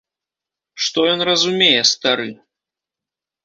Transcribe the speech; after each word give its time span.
Што 0.85 0.99
ён 1.13 1.21
разумее, 1.31 1.81
стары? 1.93 2.29